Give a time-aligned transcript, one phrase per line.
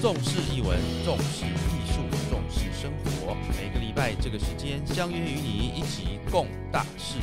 [0.00, 2.00] 重视译文，重视艺术，
[2.30, 3.34] 重视生活。
[3.58, 7.18] 每个礼拜这个时间，相约与你一起共大事。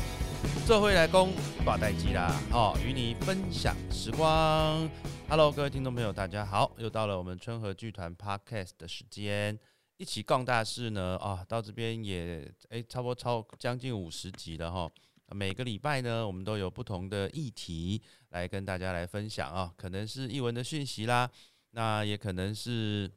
[0.68, 1.32] 这回来攻
[1.66, 4.90] 大代机啦，哦，与你分享时光。
[5.30, 9.58] Hello，各位听众朋友，大家好，又到了我们春和剧团 Podcast 的时间，
[9.96, 11.18] 一起共大事呢。
[11.22, 14.92] 啊，到这边也哎，差不多超将近五十集了哈。
[15.30, 18.02] 每个礼拜呢，我们都有不同的议题
[18.32, 21.32] 来跟大家来分享啊，可能是译文的讯息啦。
[21.76, 23.12] 那也可能是，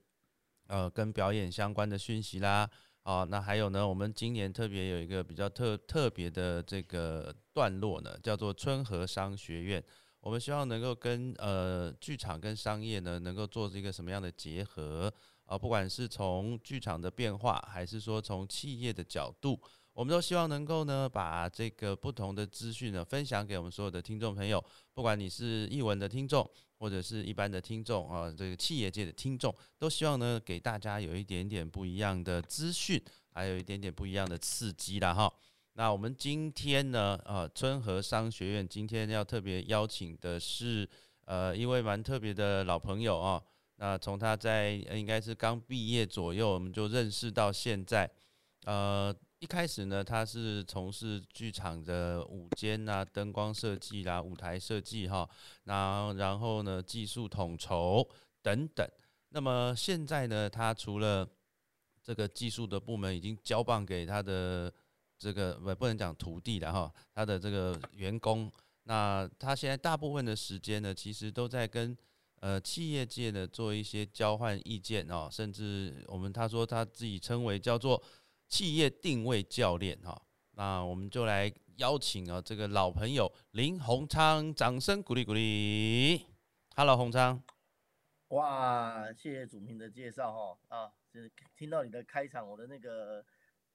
[0.67, 2.69] 呃，跟表演相关的讯息啦，
[3.05, 9.83] 啊，那还有呢，我们今年特别有一个比较特特别的这个段落呢，叫做春和商学院。
[10.19, 15.13] 我们希望能够跟呃剧场跟商业呢，能够做一个什么样的结合
[15.45, 15.57] 啊？
[15.57, 19.57] 不管是从剧场的变化，还是说从企业的角度，
[19.99, 26.49] 我们都希望能够呢，把这个不同的资讯呢，分享给我们所有的听众朋友，不管你是译文的听众。
[26.81, 35.29] 或者是一般的听众啊，这个企业界的听众都希望呢，给大家有一点点不一样的资讯，还有一点点不一样的刺激啦哈。
[35.73, 40.89] 那我们今天呢，呃，春和商学院今天要特别邀请的是
[41.25, 43.43] 呃一位蛮特别的老朋友啊。
[43.79, 48.09] 那从他在应该是刚毕业左右，我们就认识到现在，
[48.67, 49.13] 呃。
[49.41, 55.29] 一开始呢，他是从事剧场的舞间啊、灯光设计啦、舞台设计哈，
[55.63, 58.05] 那然后呢，技术统筹
[58.43, 58.85] 等等。
[59.29, 61.29] 那么现在呢，他除了
[62.03, 64.73] 这个技术的部门已经交棒给他的
[65.17, 68.51] 这个不不能讲徒弟了哈，他的这个员工。
[68.85, 71.97] 那他现在大部分的时间呢，其实都在跟
[72.41, 78.03] 呃企业界呢做一些交换意见哦，甚至我们他说他自己称为叫做。
[78.49, 80.21] 企业定位教练哈，
[80.53, 86.25] 那我们就来邀请啊这个老朋友林宏昌，掌声鼓励鼓励。
[86.75, 87.43] Hello，宏昌。
[88.29, 93.23] 哇，谢谢祖明的介绍哈啊，就是听到你的开场，我的那个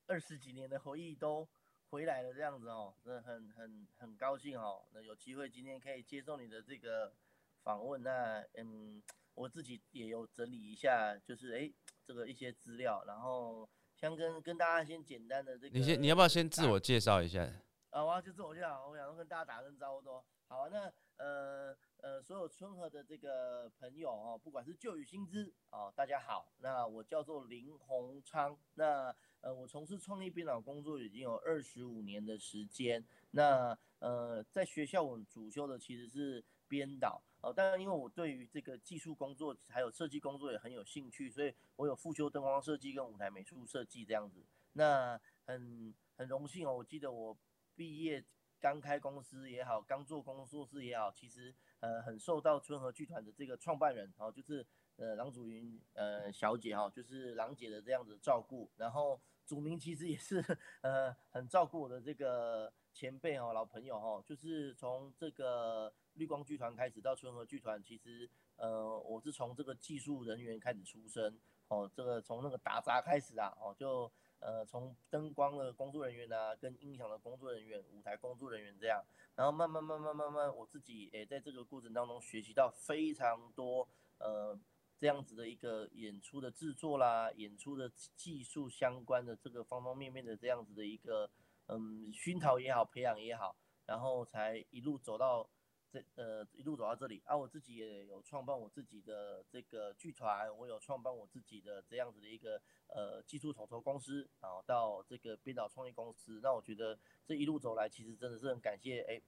[0.08, 1.48] 二十几年的回忆都
[1.92, 4.84] 回来了这样子哦，那很很很高兴哦。
[4.92, 7.14] 那有机会今天可以接受你的这个
[7.62, 9.02] 访问，那嗯，
[9.36, 11.72] 我自己也有整理一下，就是哎
[12.04, 13.70] 这个一些资料，然后。
[14.04, 17.50] 想跟跟大家先简单的这个，你先你要不要先自我介绍一下？
[17.90, 37.24] 啊，我要就自我介绍，我想跟大家打声招呼说，好，那呃呃，所有春和的这个朋友哦，不管是旧与新知哦，大家好，那我叫做林宏昌，那呃我从事创意编导工作已经有二十五年的时间，那呃在学校我主修的其实是编导。
[37.44, 44.46] 哦，当然，因为我对于这个技术工作还有设计工作也很有兴趣，所以我有复修灯光设计跟舞台美术设计这样子。
[44.72, 47.38] 那很很荣幸哦，我记得我
[47.76, 48.24] 毕业
[48.62, 54.66] 刚开公司也好，刚做工作室也好，其实呃很受到春和剧团的这个创办人哦，就是
[54.96, 58.72] 呃郎祖云呃小姐哈，就是郎姐的这样子照顾。
[58.78, 60.42] 然后祖明其实也是
[60.80, 65.94] 呃很照顾我的这个前辈哦，老朋友哈，就是从这个。
[66.16, 79.04] 绿光剧团开始到春和剧团，其实呃我是从这个技术人员开始出身哦，这个从那个打杂开始啊哦，就呃从灯光的工作人员啊，跟音响的工作人员、舞台工作人员这样，
[79.36, 83.88] 然后慢慢慢慢慢慢，我自己诶在这个过程当中学习到非常多
[84.20, 84.58] 呃
[85.00, 91.30] 这样子的一个演出的制作啦，演出的技术相关的这个方方面面的这样子的一个
[91.68, 93.56] 嗯熏陶也好，培养也好，
[93.88, 95.50] 然后才一路走到。
[95.94, 106.40] 这呃一路走到这里啊，我自己也有创办我自己的这个剧团，我有创办我自己的这样子的一个呃技术统筹公司，然后到这个编导创意公司。
[106.42, 109.22] 那我觉得这一路走来，其实真的是很感谢哎，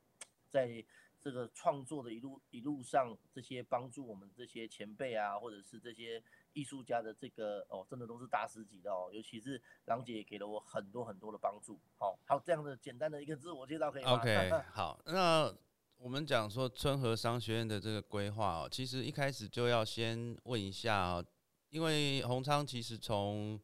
[0.49, 0.83] 在
[1.21, 6.23] 这个创作的一路一路上，这些帮助我们这些前辈啊，或者是这些
[6.53, 9.11] 艺术家的这个哦，真的都是大师级的哦。
[9.13, 11.79] 尤其是郎姐也给了我很多很多的帮助。
[11.99, 15.55] 好，好这样的简单的一个自我介绍可以吗？OK，好，那。
[15.97, 21.25] 我们讲说春和商学院的这个规划哦，其实一开始就要先问一下哦，
[21.69, 23.59] 因为洪昌其实从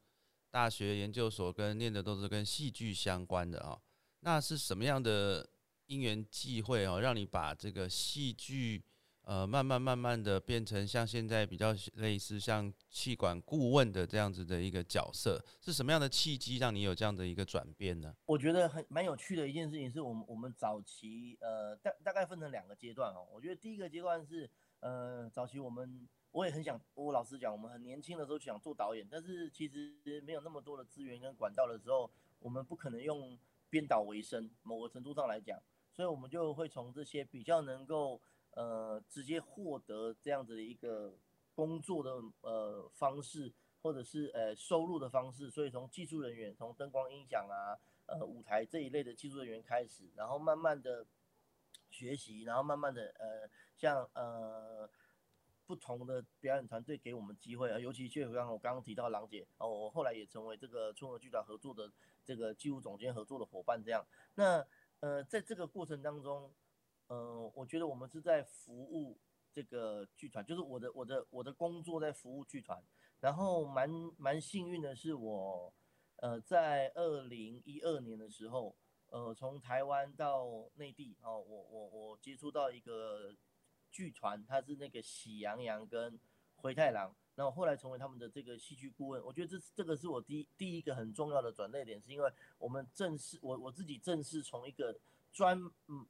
[0.49, 3.77] 大学研究所跟念的都是跟戏剧相关的啊，
[4.21, 5.47] 那是什么样的
[5.85, 8.83] 因缘际会哦，让你把这个戏剧？
[9.23, 18.15] 呃，慢慢慢慢的变成像现在比较类似像气管顾问的这样子的一个角色，是什么样的契机让你有这样的一个转变呢？
[18.25, 23.27] 我觉得很蛮有趣的一件事情，是我们我们早期呃大大概分成两个阶段哦。
[23.31, 29.94] 我觉得第一个阶段是呃早期我们我也很想，我老实讲，我们很年轻的时候想做导演，但是其实
[30.25, 32.09] 没有那么多的资源跟管道的时候，
[32.39, 33.38] 我们不可能用
[33.69, 35.62] 编导为生，某个程度上来讲，
[35.94, 38.19] 所以我们就会从这些比较能够。
[38.51, 41.18] 呃，直接获得这样子的一个
[41.53, 42.12] 工作的
[42.42, 43.51] 呃方式，
[43.81, 51.06] 或者是呃收入的方式，所以从技术人员，从灯光音响啊，呃舞台这一类的技术人员开始，然后慢慢的
[51.89, 54.89] 学习，然后慢慢的呃像呃。
[55.68, 61.89] 不同的表演团队给我们机会啊，尤其就像我刚刚提到郎姐哦，我后来也成为这个春和剧团合作的
[62.25, 64.06] 这个技术总监合作的伙伴，这样。
[64.36, 64.68] 那
[65.00, 66.51] 呃，在这个过程当中，
[67.11, 69.17] 呃，我觉得我们是在服务
[69.51, 72.81] 这个剧团，就是我的我的我的工作在服务剧团。
[73.19, 75.73] 然后蛮蛮幸运的是，我
[76.17, 78.73] 呃在二零一二年的时候，
[79.09, 83.35] 呃从台湾到内地哦，我我我接触到一个。
[83.93, 86.17] 剧团他是那个喜羊羊跟
[86.55, 89.21] 灰太狼，然后后来成为他们的这个戏剧顾问。
[89.21, 94.97] 我觉得这这个是我第第一个很重要的转捩点，是因为我们正式我我自己正式从一个
[95.31, 95.59] 专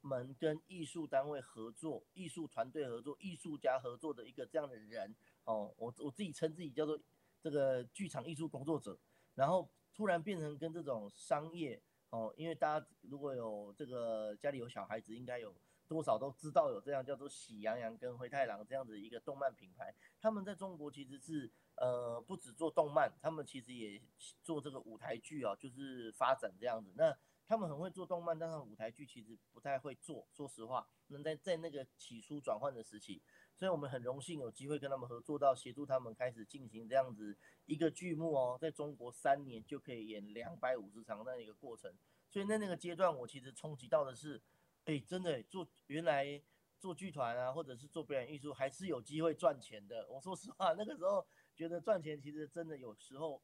[0.00, 5.14] 门跟艺术单位合作、艺术团队合作、艺术家合作的一个这样的人
[5.44, 6.98] 哦，我我自己称自己叫做
[7.40, 8.98] 这个剧场艺术工作者，
[9.34, 11.80] 然后突然变成跟这种商业
[12.10, 15.54] 哦，因为大家如果有这个家里有小孩子，应该有。
[15.88, 24.00] 多少都知道有这样叫做喜羊羊跟灰太狼这样子一个动漫品牌，他们在中国其实是呃不止做动漫，他们其实也
[24.42, 26.90] 做这个舞台剧啊，就是发展这样子。
[26.96, 27.14] 那
[27.46, 30.88] 他们很会做动漫，但是舞台剧其实不太会做，说实话。
[31.08, 33.22] 那在在那个起初转换的时期，
[33.54, 37.36] 所以我们很荣幸有机会跟他们合作到协助他们开始进行这样子
[37.66, 41.92] 一个剧目哦，在中国三年就可以演两百五十场那一个过程。
[42.30, 44.40] 所以在那个阶段，我其实冲击到的是。
[44.84, 46.42] 哎，真的做原来
[46.80, 50.04] 做剧团啊，或者是做表演艺术，还是有机会赚钱的。
[50.08, 51.24] 我说实话，那个时候
[51.54, 53.40] 觉得赚钱其实真的有时候，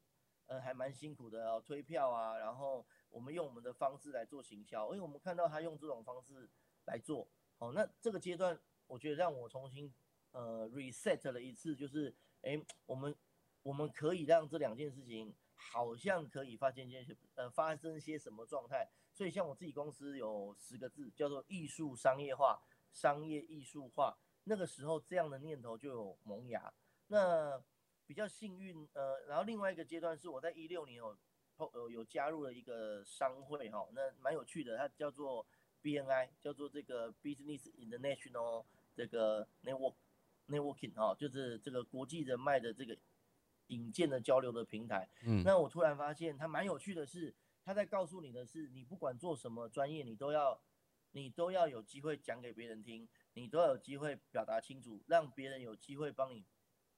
[0.47, 4.95] 呃，还蛮辛苦的哦，推票啊，然后我们用我们的方式来做行销。
[4.95, 6.49] 因为，我们看到他用这种方式
[6.87, 7.29] 来做，
[7.59, 9.93] 哦，那这个阶段我觉得让我重新
[10.33, 13.15] 呃 reset 了一次，就是哎，我们
[13.63, 18.89] 我们可以让这两件事情好像可以发现一些呃发生些什么状态。
[19.13, 22.63] 所以，像我自己公司有十个字，叫做艺术商业化、
[22.93, 24.17] 商业艺术化。
[24.45, 26.73] 那个时候，这样的念头就有萌芽。
[27.09, 27.63] 那
[28.07, 31.19] 比较幸运，呃，然后另外一个阶段是我在一六年有
[31.75, 35.47] 有有加入了一个商会，哈，那蛮有趣的，它叫做
[35.83, 38.65] BNI，叫做这个 Business International
[38.95, 39.95] 这个 Network
[40.49, 42.97] Networking，哈，就是这个国际人脉的这个
[43.69, 45.09] 引荐的交流的平台。
[45.25, 47.35] 嗯，那我突然发现它蛮有趣的是。
[47.65, 50.59] 它在告诉你的是，你不管做什么专业，你都要，
[51.11, 56.47] 你都要有机会讲给别人听，你都要有机会表达清楚，让别人有机会帮你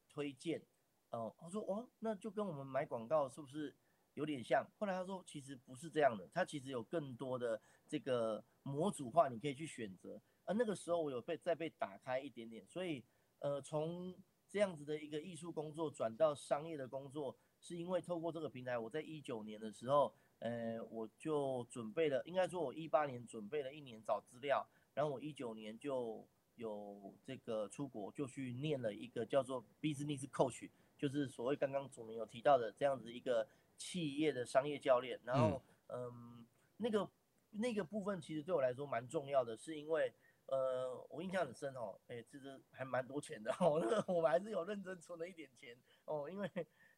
[0.09, 0.63] 推荐。
[1.11, 3.75] 哦，我说哦，那就跟我们买广告是不是
[4.21, 4.67] 有点像？
[4.79, 7.59] 后来他说，其实不是这样的，他其实有更多的
[7.89, 10.21] 这个模组化，你可以去选择。
[10.45, 13.03] 而那个时候我有被再被打开一点点，所以
[13.39, 14.15] 呃，从
[14.47, 20.15] 这样子的一个艺术工作转到商业的工作，是因为透过这个平台，我在一九年的时候。
[20.43, 33.47] 呃，我就准备了，应该说，我一八年准备了一年找资料，然后我一九年就有这个出国，就去念了一个叫做 Business Coach，就是所谓刚刚主持有提到的这样子一个
[33.81, 35.19] 企业的商业教练。
[35.25, 36.47] 然后，嗯，
[36.77, 37.11] 那个
[37.53, 40.13] 那个部分其实对我来说蛮重要的，是因为，
[40.45, 46.51] 呃，我印象很深哦，哎，其实还蛮多钱的哦， 那个我们还是有认真存了一点钱哦，因为。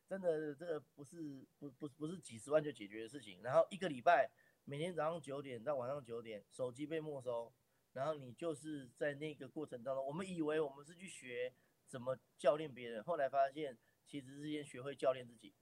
[0.09, 3.41] 真的，这个不是不不不是几十万就解决的事情。
[3.41, 4.31] 然后一个礼拜，
[4.67, 7.51] 每天早上九点到晚上九点，手机被没收，
[7.95, 11.55] 然后你就是在那个过程当中，我们以为我们是去学
[11.87, 15.55] 怎么教练别人，后来发现其实是先学会教练自己。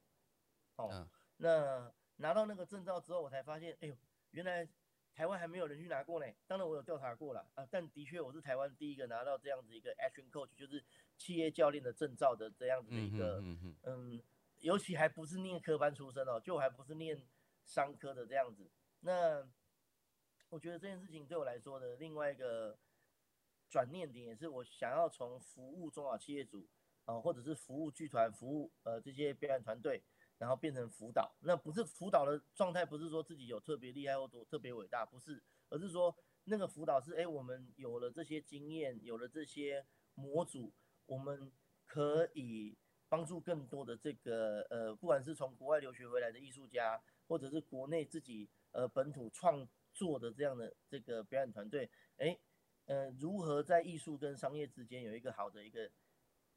[0.88, 3.96] 哦，那拿到那个证照之后，我才发现，哎呦，
[4.30, 4.68] 原来
[5.14, 6.26] 台湾还没有人去拿过呢。
[6.46, 10.84] 当然我有调查过了啊，但的确我是台湾第一个拿到这样子一个 Action Coach，就是
[11.16, 13.42] 企业教练的证照的这样子的一个，
[13.84, 14.22] 嗯。
[14.60, 17.18] 尤其还不是念科班出身哦，就还不是念
[17.64, 18.70] 商科的这样子。
[19.00, 19.42] 那
[20.50, 22.76] 我觉得这件事情对我来说的另外一个
[23.70, 26.68] 转念点，也是我想要从服务中小企业主
[27.06, 30.02] 啊，或者是服务剧团、服务呃这些表演团队，
[30.40, 31.32] 然后变成辅导。
[31.42, 36.12] 那不是辅导的状态，不是说自己有特别厉害或多特别伟大，不是，而是说
[36.47, 40.73] 那个辅导是，哎，我们有了这些经验，有了这些模组，
[41.06, 41.52] 我们
[41.87, 42.76] 可以。
[43.12, 52.38] 帮助更多的这个呃，不管是从国外留学回来的艺术家，或者是国内自己呃本土创作的这样的这个表演团队，哎，
[52.85, 55.90] 呃，如何在艺术跟商业之间有一个好的一个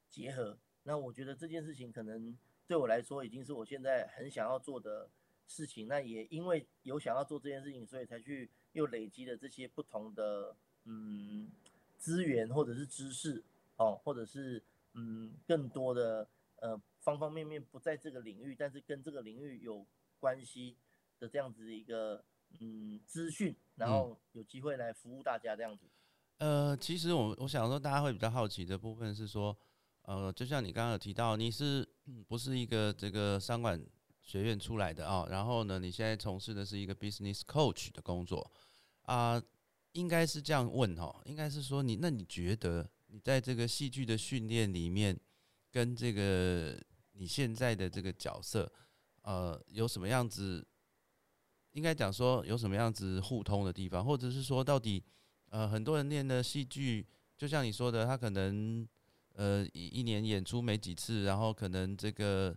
[0.07, 0.59] 结合？
[0.83, 2.37] 那我觉得这件事情可能
[2.73, 5.07] 对我来说已经是我现在很想要做的
[5.47, 5.87] 事情。
[5.87, 11.51] 那也因为有想要做这件事情，所以才去又累积了这些不同的嗯
[11.99, 13.43] 资源或者是知识
[13.77, 14.63] 哦，或者是。
[14.95, 19.83] 嗯更多的呃方方面面不在这个领域，但是跟这个领域有
[20.19, 20.77] 关系
[21.19, 22.23] 的这样子的一个
[22.59, 25.87] 嗯资讯，然后有机会来服务大家这样子。
[26.37, 29.57] 呃，其实我我想说，大家会比较好奇的部分是说，
[30.03, 31.87] 呃，就像你刚刚有提到，你是
[32.27, 33.81] 不是一个这个商管
[34.21, 35.25] 学院出来的啊？
[35.29, 38.51] 然后呢，你现在从事的是一个 business coach 的工作
[39.03, 39.41] 啊？
[39.93, 45.19] 应该是这样问哈，应该是说你那你觉得你在这个戏剧的训练里面，
[45.71, 46.77] 跟这个
[47.11, 48.71] 你现在的这个角色，
[49.21, 50.65] 呃，有什么样子？
[51.71, 55.03] 应该讲说有什么样子互通的地方，或者是说到底？
[55.49, 57.05] 呃，很多人练的戏剧，
[57.37, 58.87] 就像你说的，他可能
[59.33, 62.55] 呃一一年演出没几次，然后可能这个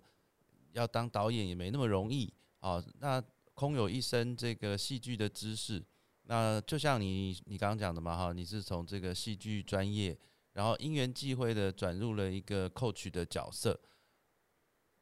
[0.72, 2.82] 要当导演也没那么容易啊。
[3.00, 3.22] 那
[3.54, 5.84] 空有一身这个戏剧的知识，
[6.22, 10.18] 那就像你你刚刚讲的嘛哈，你是从这个戏剧专业，
[10.52, 13.80] 然后因缘际会的转入了一个 coach 的角色。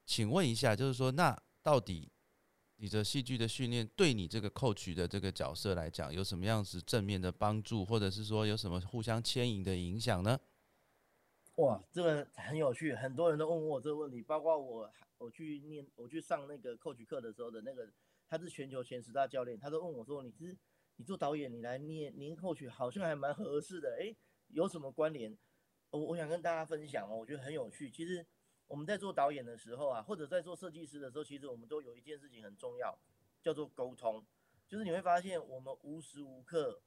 [0.07, 2.11] 请问一下，就是说，那到底？
[2.79, 10.37] 你的戏剧的训练对你这个 coach 的这个角色来讲，有什么样子正面的帮助，或者是说有什么互相牵引的影响呢？
[11.57, 17.89] 哇，这个很有趣，很多人都问我这个问题，包括我，我去念，我去上那个口诀课的时候的那个，
[18.29, 20.57] 他是全球前十大教练，他都问我说，你是
[20.97, 24.17] 你做导演，你来念您口诀好像还蛮合适的，诶，
[24.49, 25.37] 有什么关联？
[25.91, 28.27] 我我想跟大家分享哦，我觉得很有趣，其实。
[28.67, 32.99] 我们在做导演的时候啊，或者在做设计师的时候，其实我们都有一件事情很重要，
[33.43, 34.25] 叫做沟通。
[34.67, 36.81] 就是你会发现，我们无时无刻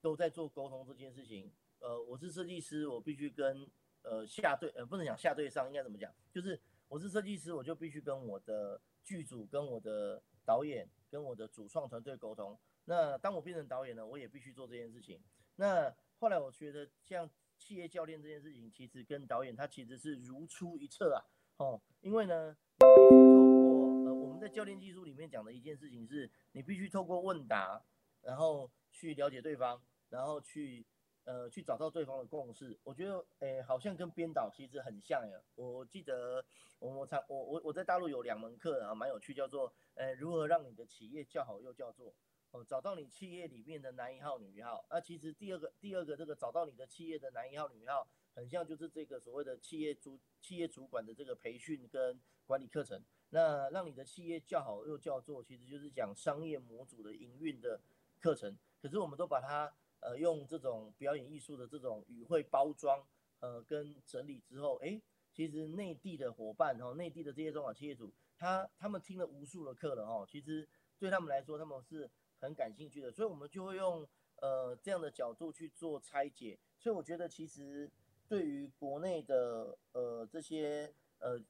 [0.00, 1.52] 都在做沟通这件事情。
[1.78, 3.70] 呃，我是设计师，我必须跟
[4.06, 6.10] 呃下对，呃不能讲下对上，应该怎么讲？
[6.32, 6.58] 就是
[6.88, 12.58] 我是设计师，我就必须跟我的剧组、跟我的导演、跟我的主创团队沟通。
[12.86, 15.20] 那当我变成导演呢，我也必须做这件事情。
[15.56, 17.28] 那后来我觉得像。
[17.58, 21.24] 企业教练这件事情，其实跟导演他其实是如出一辙啊，
[21.56, 27.82] 哦，因为呢，你必须透过呃我们在教练技术里面讲的一件事情是，你必须透过问答，
[28.20, 30.84] 然后去了解对方，然后去
[31.26, 32.74] 呃去找到对方的共识。
[32.82, 35.38] 我觉得诶好像跟编导其实很像呀。
[35.54, 36.42] 我记得
[36.78, 42.14] 我我常我我我在大陆有两门课啊，蛮有趣，叫做呃如何让你的企业叫好又叫座。
[42.52, 44.82] 哦找到你企业里面的男一号、女一号。
[44.88, 53.02] 那其实第二个、第二个这个找到你的企业的男一号、女一号，很像就是这个所谓的企业主、企业主管的这个培训跟管理课程。
[53.30, 57.78] 那让你的企业叫好又叫座，其实就是讲商业模组的营运的
[58.20, 58.56] 课程。
[58.80, 59.70] 可是我们都把它
[60.06, 63.04] 呃用这种表演艺术的这种语汇包装
[63.40, 72.08] 呃跟整理之后，哎，其实内地的伙伴哈，内地的这些中小企业主，他他们听了无数的课了哈，其实对他们来说，他们是。
[72.38, 74.06] 很感兴趣的，所以我们就会用
[74.42, 76.58] 呃这样的角度去做拆解。
[76.78, 77.90] 所以我觉得其实
[78.28, 81.40] 对于国内的呃这些呃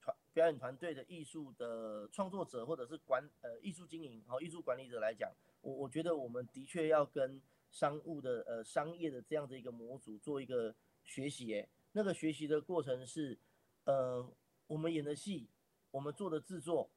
[0.00, 5.28] 团表演团队的艺术的创作者或者是管呃艺术经营和艺术管理者来讲，
[5.62, 7.42] 我我觉得我们的确要跟
[7.76, 11.52] 商务的呃商业的这样的一个模组做一个学习。
[11.52, 13.38] 诶，那个学习的过程是
[13.84, 14.26] 呃
[14.66, 15.50] 我们演的戏，
[15.90, 16.90] 我们做的制作，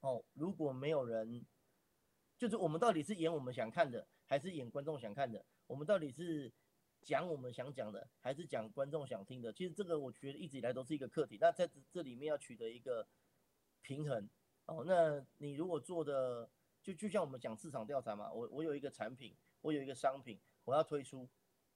[0.00, 1.46] 哦如果没有人。
[2.36, 5.42] 就是我们到底是演我们想看的，还是演观众想看的？
[5.68, 6.52] 我们到底是
[7.00, 9.52] 讲我们想讲的，还是讲观众想听的？
[9.52, 11.38] 其实这个我觉得一直以来都是一个课题。
[11.40, 13.06] 那在这这里面要取得一个
[13.82, 14.28] 平衡
[14.66, 14.82] 哦。
[14.84, 16.50] 那你如果做的
[16.82, 19.32] 就就像我们讲市场调查嘛，我我有一个产品，
[19.64, 21.26] 我有一个商品，我要推出，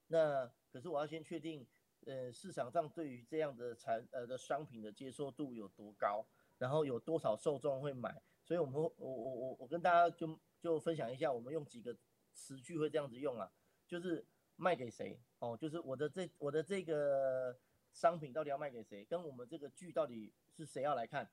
[0.09, 1.67] 那可是我要先确定，
[2.05, 6.25] 呃，市场上对于这样的产呃的商品的接受度有多高，
[6.59, 8.23] 然后有多少受众会买。
[8.45, 10.39] 所以我们我我我我跟大家就。
[10.61, 11.97] 就分享一下，我们用几个
[12.33, 13.49] 词句会这样子用啊，
[13.87, 14.27] 就是
[14.57, 17.57] 卖给谁哦，就是我的这我的这个
[17.93, 21.31] 商品到底要卖给谁，跟我们这个剧到底是谁要来看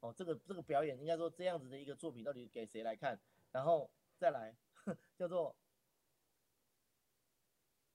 [0.00, 3.18] 哦，这个这个表演应该说这样子的一个作品到底给谁来看，
[3.50, 4.54] 然后再来
[5.16, 5.56] 叫做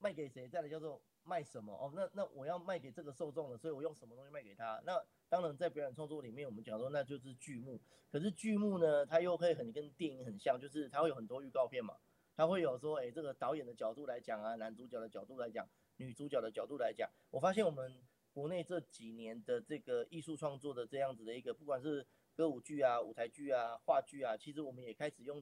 [0.01, 4.81] 卖给谁，再来叫做卖什么哦，那那我要卖给这个受众的，所以我用什么东西卖给他？
[4.83, 7.79] 那当然在表演创作里面，我们讲说那就是剧目。
[8.09, 11.95] 可是剧目呢，它又会很跟电影很像，就是它会有很多预告片嘛，
[12.35, 15.65] 它会有说，哎，这个导演的角度来讲啊，男主角的角度来讲，
[15.97, 17.09] 女主角的角度来讲。
[17.29, 18.01] 我发现我们
[18.33, 22.05] 国内这几年的这个艺术创作的这样子的一个，不管是
[22.35, 25.41] 歌舞剧啊、舞台剧啊、话剧啊，其实我们也开始用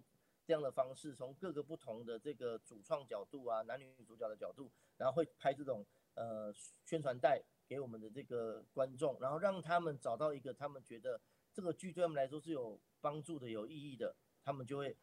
[0.49, 6.51] 这样的方式，从各个不同的这个主创角度啊、男女主角的角度，然后会拍这种呃
[6.85, 11.21] 宣传带给我们的这个观众，然后让他们找到一个他们觉得。
[11.51, 14.95] 这个剧对他们来说是有帮助的、有意义的，他们就会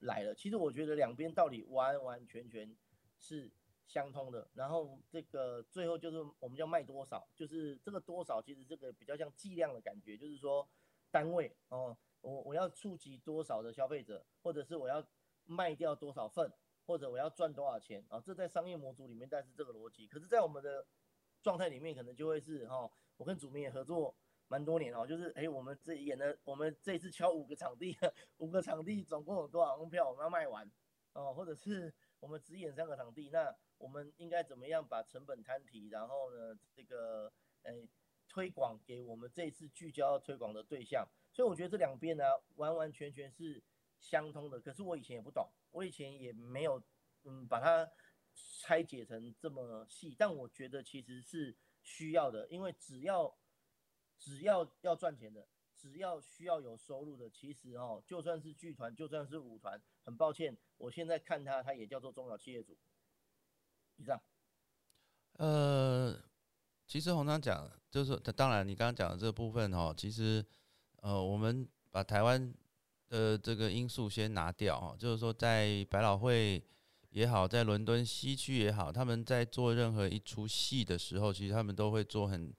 [0.00, 0.34] 来了。
[0.34, 2.76] 其实我觉得两边道理完完全全
[3.18, 3.50] 是
[3.86, 4.46] 相通的。
[4.52, 10.68] 然后这个最后就是我们叫卖多少，就是这个多少其实这个比较像计量的感觉，就是说
[11.10, 15.06] 单位哦，我我要触及多少的消费者，或者是我要
[15.44, 16.50] 卖掉多少份，
[16.86, 18.18] 或者我要赚多少钱啊？
[18.18, 20.86] 这在商业模组里面，但是这个逻辑，可是，在我们的
[21.42, 24.14] 状态里面，可能就会是哈，我跟主明也合作。
[24.46, 27.96] 蛮多年哦，就是哎，我们这演的，我们这次敲五个场地，
[28.36, 30.08] 五个场地总共有多少张票？
[30.08, 30.70] 我们要卖完
[31.14, 35.88] 哦，或者是我们只演三个场地，那我们应该怎么样把成本摊提？
[35.88, 37.88] 然后呢，这个哎
[38.28, 41.08] 推广给我们这次聚焦推广的对象。
[41.34, 42.24] 所以我觉得这两边呢，
[42.54, 43.62] 完完全全是
[44.00, 44.58] 相通的。
[44.58, 46.82] 可是我以前也不懂，我以前也没有
[47.24, 47.86] 嗯把它
[48.62, 53.36] 拆解成这么细，但我觉得其实是需要的，因为只要。
[54.16, 62.78] 只要要赚钱的，只要需要有收入的，其实哦，就算是剧团，就算是舞团，很抱歉，我现在看他，他也叫做中小企业主。
[63.96, 64.18] 以上。
[65.32, 66.16] 呃，
[66.86, 70.46] 其实洪章讲，就是当然你刚刚讲的这部分哦，其实
[71.04, 72.52] 呃，我们把台湾
[73.10, 76.64] 的这个因素先拿掉哦，就是说在百老汇
[77.10, 82.50] 也好，在伦敦西区也好，他们在做任何一出戏的时候，其实他们都会做很。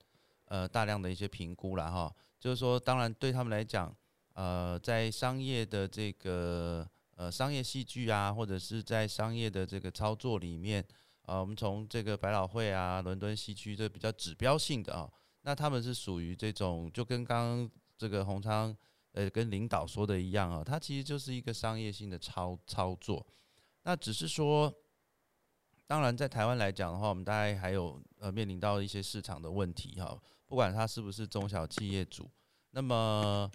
[0.48, 3.92] 呃，大量的一些评估了哈，就是说，当然对他们来讲，
[4.34, 10.86] 呃，在商业的这个呃商业戏剧啊，或者是在商业的这个操作里面，
[11.22, 15.10] 啊，我们从这个百老汇啊、伦敦西区这比较指标性的啊，
[15.42, 18.76] 那他们是属于这种，就跟刚这个洪昌
[19.12, 23.26] 呃跟领导说的一样啊，它其实就是一个商业性的操操作，
[23.82, 24.74] 那只是说。
[25.88, 32.28] 当然，在台湾来讲的话，我们大概还有呃面临到一些市场的问题哈，不管它是不是中小企业主，
[32.72, 33.48] 那么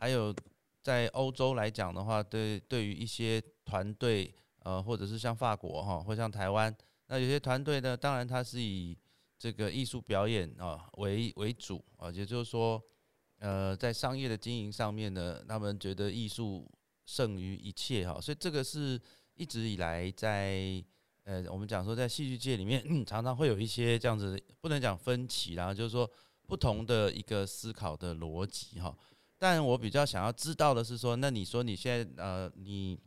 [0.00, 0.34] 还有
[0.82, 6.76] 在欧洲来讲的话，对对于一些团队呃，或者是像法国哈，或像台湾，
[7.06, 8.98] 那有些团队呢，当然它是以
[9.38, 12.82] 这个艺术表演啊为为主啊，也就是说，
[13.38, 16.70] 呃，在商业的经营上面呢，他们觉得艺术
[17.06, 19.00] 胜于一切哈，所以这个是
[19.34, 20.84] 一直以来在。
[21.24, 26.10] 呃，我们讲说，在戏剧界里面，常常会有一些这样子，不能讲分歧然后，就是说
[26.46, 28.96] 不同的一个思考的逻辑哈。
[29.36, 32.98] 但我比较想要知道的是说，那你说你现在呃，你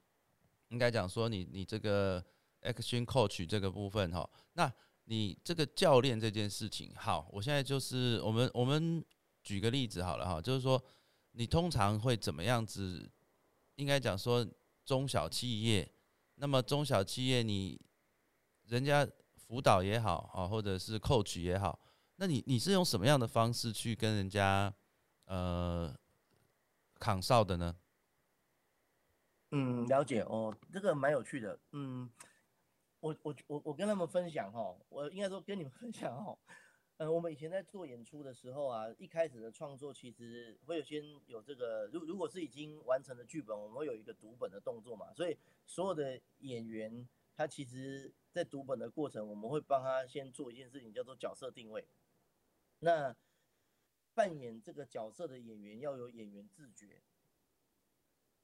[0.70, 2.24] 应该讲说你你这个
[2.62, 4.72] action coach 这个部分哈，那
[5.06, 9.04] 你这个教练这件事情，好，我现在就是我们我们
[9.44, 10.84] 举个例子好了哈，就是说
[11.32, 13.10] 你通常会怎么样子？
[13.76, 14.46] 应该讲说
[14.86, 15.92] 中小企业，
[16.36, 17.80] 那么中小企业你。
[18.68, 21.78] 人家辅导也好啊，或者是 coach 也好，
[22.16, 24.74] 那你你是用什么样的方式去跟人家
[25.26, 25.94] 呃
[26.98, 27.76] 扛哨的呢？
[29.50, 31.60] 嗯，了解哦，这个蛮有趣的。
[31.74, 32.10] 嗯，
[33.02, 36.38] 我我我我跟他们分享哈，我应该说跟你们分享哈。
[37.02, 45.36] 嗯，我们以前在做演出的时候啊，一开始的创作其实会有先有这个，如如果是已经完成的剧本，我们会有一个读本的动作嘛，所以
[45.66, 47.08] 所有的演员。
[47.36, 51.84] 他其实，在读本的过程，我们会帮他先做一件事情，叫做角色定位。
[52.82, 53.16] 那
[54.14, 57.02] 扮演这个角色的演员要有演员自觉。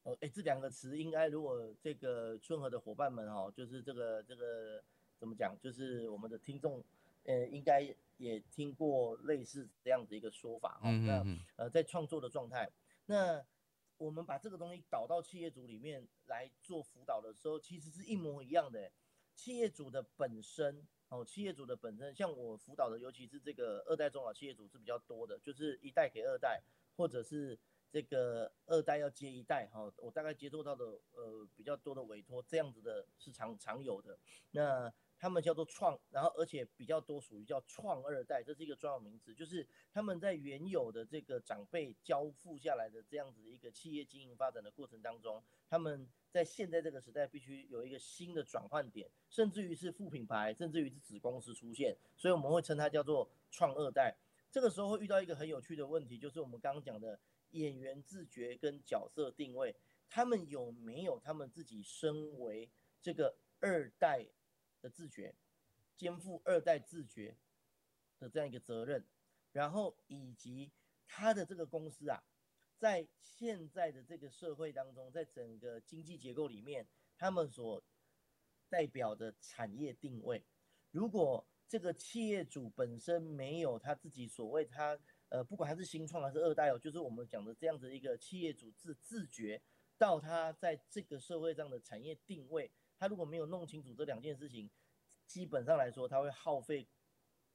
[0.01, 4.83] 哦，哎，这两个词应该，如果这个春和的伙伴们哈，就是这个这个
[5.19, 6.83] 怎么讲，就是我们的听众，
[7.25, 10.91] 呃，应该也听过类似这样子一个说法哈。
[10.91, 11.23] 那
[11.55, 12.71] 呃，在创作的状态，
[13.05, 13.45] 那。
[13.99, 18.91] 我们把这个东西导到企业主里面来做辅导的时候，其实是一模一样的。
[19.33, 26.61] 企业主的本身，哦，企业主的本身，像我辅导的，尤其是这个二代中小企业主是比较多的，就是一代给二代，
[26.95, 27.57] 或者是
[27.91, 34.19] 这个二代要接一代，哈，我大概接触到的，呃，比较多的委托这样子的是常常有的。
[34.51, 54.15] 那他们叫做创，然后而且比较多属于叫创二代，这是一个专有名词，就是他们在原有的这个长辈交付下来的这样子一个企业经营发展的过程当中，他们在现在这个时代必须有一个新的转换点，甚至于是副品牌，甚至于是子公司出现，所以我们会称它叫做创二代。
[54.51, 57.19] 这个时候会遇到一个很有趣的问题，就是我们刚刚讲的
[57.51, 59.75] 演员自觉跟角色定位，
[60.09, 62.69] 他们有没有他们自己身为
[63.01, 64.27] 这个二代？
[64.89, 65.35] 自觉，
[65.95, 67.37] 肩负二代自觉
[68.19, 69.05] 的这样一个责任，
[69.51, 70.71] 然后以及
[71.05, 72.23] 他的这个公司啊，
[72.77, 77.83] 在现在的这个社会当中，在整个经济结构里面，他们所
[78.69, 80.43] 代表的产业定位，
[80.91, 84.97] 如果这个企业主本身没有他自己所谓他
[85.29, 89.61] 呃，不管他是新创还是二代哦，就是我们讲的这样子一个企业主自自觉
[89.97, 92.71] 到他在这个社会上的产业定位。
[92.99, 94.69] 他如果没有弄清楚这两件事情，
[95.25, 96.87] 基本上来说，他会耗费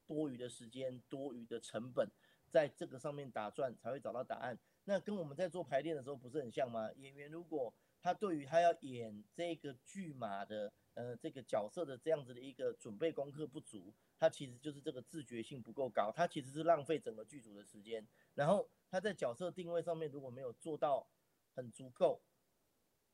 [0.07, 2.09] 多余的时间、多余的成本，
[2.51, 4.59] 在这个上面打转才会找到答案。
[4.85, 6.91] 那跟我们在做排练的时候不是很像吗？
[6.97, 18.07] 演员如果他对于他要演这个剧码的呃这个角色的这样子的一个准备功课不足，他其实就是这个自觉性不够高，他其实是浪费整个剧组的时间。
[18.35, 21.07] 然后他在角色定位上面如果没有做到
[21.55, 22.21] 很足够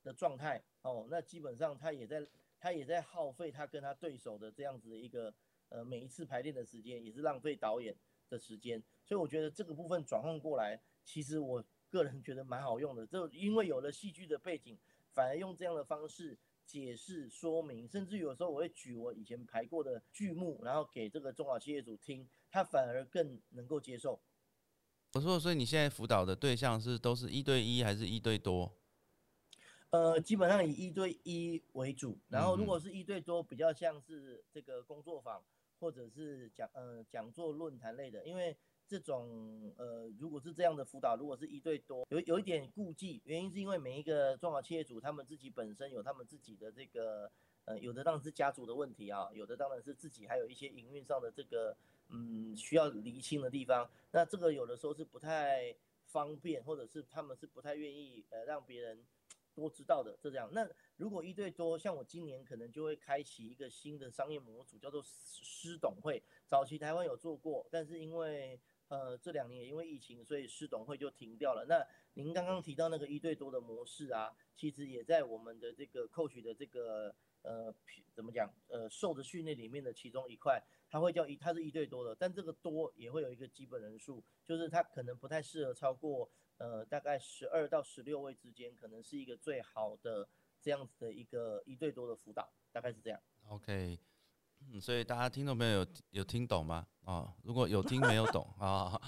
[0.09, 2.27] 的状态哦，那基本上他也在
[2.59, 5.33] 他也在耗费他跟他对手的这样子的一个
[5.69, 7.95] 呃每一次排练的时间，也是浪费导演
[8.31, 8.83] 的时间。
[9.05, 10.81] 所以我觉得这个部分转换过来。
[11.05, 14.77] 其实我个人觉得蛮好用的，就因为有了戏剧的背景，
[15.15, 24.21] 反而用这样的方式解释说明，甚至有时候我会举我以前排过的剧目，然后给这个中小企业主听，他反而更能够接受。
[25.15, 28.71] 我说，所以你现在辅导的对象是都是一对一还是一对多？
[29.91, 35.43] 呃，基本上以一对一为主，然后如果是一对多，比较像是这个工作坊
[35.81, 38.57] 或者是讲呃讲座论坛类的，因为。
[38.91, 47.31] 这种呃，如果是这样的辅导，如果是一对多，有有一点顾忌，原因是因为每一个中小企业主他们自己本身有他们自己的这个
[47.67, 51.77] 呃，有的当然是家族的问题啊，有的当然是自己还有一些营运上的这个
[52.09, 53.87] 嗯需要厘清的地方。
[54.11, 59.05] 那这个有的时候是不太方便，或者是他们是不太愿意呃让别人
[59.59, 60.49] 多知道的这样。
[60.53, 60.69] 那
[60.99, 66.23] 如果一对多，像我今年可能就会开启一个新的商业模组，叫做师董会。
[66.47, 71.67] 早期台湾有做过，但是因为呃，这两年也因为疫情，所以师董会就停掉了。
[71.69, 77.75] 那您刚刚提到那个一对多的模式啊，其实也在我们的这个 coach 的这个呃
[78.15, 90.29] 怎么讲呃受的训练里面的其中一块，它会叫一，它是一对多的，但这个多也会有一个基本人数，就是它可能不太适合超过呃大概十二到十六位之间，可能是一个最好的
[90.61, 93.21] 这样子的一个一对多的辅导，大概是这样。
[93.49, 93.99] OK。
[94.81, 96.85] 所以大家听众朋友有有听懂吗？
[97.05, 99.01] 啊，如果有听没有懂啊，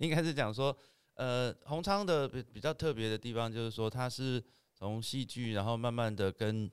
[0.00, 0.76] 应该是讲说，
[1.14, 4.42] 呃，洪昌的比比较特别的地方就是说，它是
[4.74, 6.68] 从戏剧，然后慢慢的跟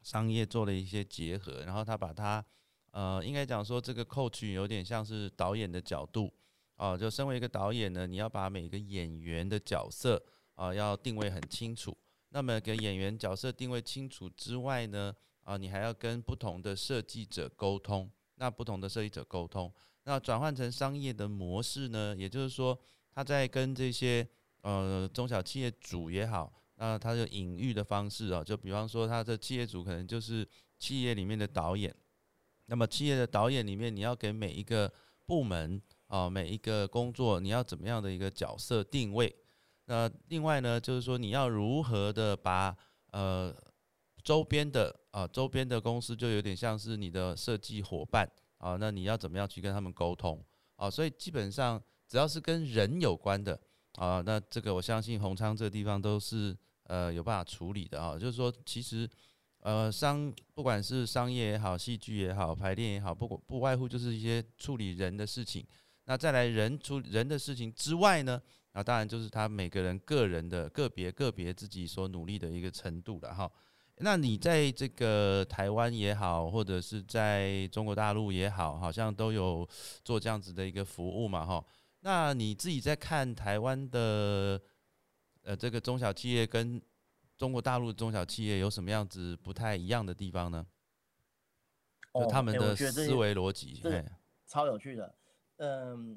[0.00, 2.44] 商业做了一些结合，然后他把它，
[2.92, 6.32] 呃，应该讲说这个 coach 有点像是导演的角度，
[6.76, 10.22] 啊，就身为一个导演呢，你要把每个演员的角色
[10.54, 11.96] 啊要定位很清楚，
[12.28, 15.14] 那么给演员角色定位清楚之外呢？
[15.44, 19.72] 啊，你还要跟不同的设计者沟通，那不同的设计者沟通，
[20.04, 22.14] 那转换成商业的模式呢？
[22.16, 22.78] 也就是说，
[23.12, 24.24] 他在跟这些
[24.60, 30.46] 呃中小企业主也好，那他的隐喻的方式啊，就比方说他的企业主可能就是
[30.78, 31.92] 企业里面的导演，
[32.66, 34.92] 那么企业的导演里面，你要给每一个
[35.26, 39.34] 部门啊，每一个工作，你要怎么样的一个角色定位？
[39.86, 42.76] 那另外呢，就是说你要如何的把
[43.10, 43.54] 呃。
[44.24, 48.24] 周边的啊，周边的公司就有点像是你的设计伙伴
[48.58, 50.40] 啊，那你要怎么样去跟他们沟通
[50.76, 50.88] 啊？
[50.88, 53.60] 所以基本上只要是跟人有关的
[53.94, 58.16] 啊，那这个我相信宏昌这个地方都是呃有办法处理的啊。
[58.16, 59.10] 就是说，其实
[59.62, 65.66] 呃商不管是商业也好，戏剧也好，排练也好，不不不外乎就是一些处理人的事情。
[66.04, 73.50] 那再来人处人的事情之外呢，那当然就是他每个人个人的个别个别自己所努力的一个程度了哈。
[73.98, 79.68] 那你在这个台湾也好，或者是在中国大陆也好，好像都有
[80.02, 81.64] 做这样子的一个服务嘛，哈。
[82.00, 84.60] 那你自己在看台湾的
[85.44, 86.82] 呃这个中小企业跟
[87.42, 90.64] 中国大陆的中小企业有什么样子不太一样的地方呢？
[92.14, 94.04] 就他们的思维逻辑，对，
[94.46, 95.12] 超有趣的。
[95.56, 96.16] 嗯，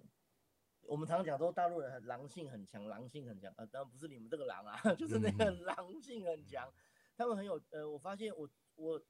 [0.83, 6.71] 我们常讲说大陆人很狼性很强，狼性很强，呃，当然不是你们这个狼啊， 就是那个狼性很强。
[7.17, 9.01] 他们很有呃，我发现我我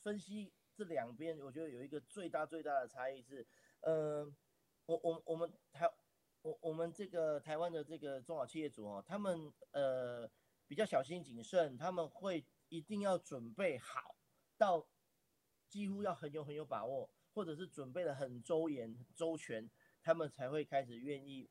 [0.00, 3.44] 分析这两边，我觉得有一个最大最大的差异是，
[3.80, 4.24] 呃，
[4.86, 5.90] 我我我们台
[6.42, 10.30] 我我们这个台湾的这个中小企业主哦，他们呃
[10.74, 14.16] 比较小心谨慎，他们会一定要准备好
[14.56, 14.84] 到
[15.68, 19.70] 几乎要很有很有把握，或者是准备的很周延周全，
[20.02, 21.48] 他们才会开始愿意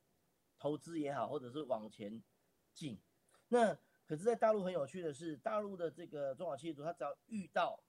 [0.59, 2.21] 投资也好，或者是往前
[2.73, 2.99] 进。
[3.47, 3.73] 那
[4.05, 7.81] 可是，在大陆很有趣的是，大陆的这个中小企业主，他只要遇到，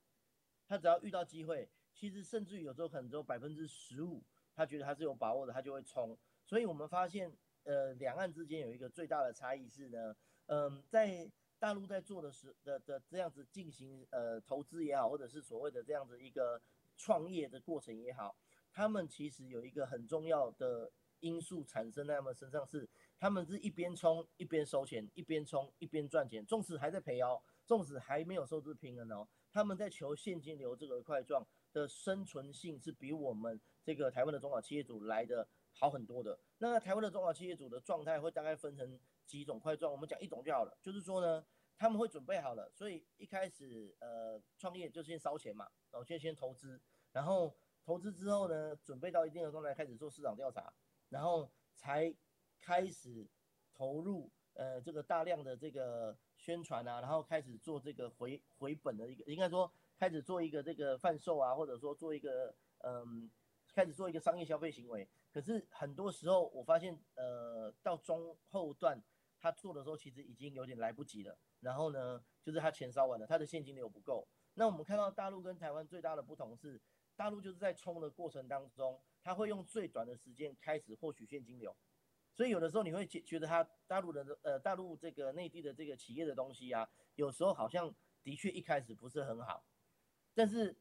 [0.68, 4.22] 他只要遇到机会，其实甚至于有时候可能只有百分之十五，
[4.54, 6.16] 他觉得他是有把握的，他就会冲。
[6.46, 10.14] 所以我们发现，呃，两岸之间有一个最大的差异是呢，
[10.46, 16.60] 嗯，在大陆在做的时的的这样子进行呃投资也好，或者是所谓的这样子一个
[16.96, 18.36] 创业的过程也好，
[18.72, 22.88] 他们其实有一个很重要的因素产生在他们身上是。
[23.16, 36.38] 他们是一边冲一边收钱，一边冲一边赚钱，纵使还在赔哦，纵使还没有收支平衡哦，他们在求现金流这个块状，的生存性是比我们这个台湾的中小企业主来的好很多的。
[36.64, 41.44] 那台湾的中小企业主的状态会大概分成几种块状，我们讲一种就好了，就是说呢，
[41.76, 46.80] 他们会准备好了，所以一开始呃创业就先烧钱嘛，然后先先投资，
[47.12, 50.72] 然后投资之后呢，准备到一定的状态开始做市场调查，
[51.10, 52.14] 然后才
[52.62, 53.26] 开始
[53.74, 63.30] 投入呃这个大量的这个宣传啊，然后开始做这个回回本的一个，应该说开始做一个这个贩售啊，或者说做一个嗯。
[63.74, 69.02] 开始做一个商业消费行为，可是很多时候我发现，呃，到中后段
[69.36, 71.36] 他做的时候，其实已经有点来不及了。
[71.58, 74.28] 然后呢，就是他钱烧完了，他的现金流不够。
[74.54, 76.80] 那我们看到大陆跟台湾最大的不同是，
[77.16, 81.76] 大陆就是在冲的过程当中，他会用最短的时间开始获取现金流。
[82.36, 87.92] 所以有的时候你会觉觉得他大陆的呃大陆这个内地的这个企业的东西啊，有时候好像
[88.22, 89.64] 的确一开始不是很好，
[90.32, 90.78] 但是